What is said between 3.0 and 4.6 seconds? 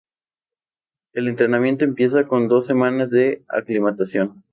de aclimatación.